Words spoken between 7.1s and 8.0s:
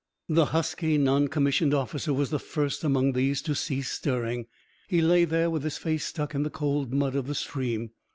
of the stream.